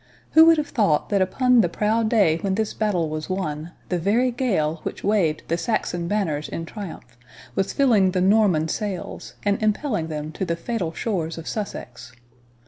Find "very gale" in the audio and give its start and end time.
3.99-4.79